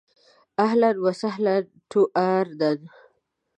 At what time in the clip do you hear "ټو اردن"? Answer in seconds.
1.89-2.79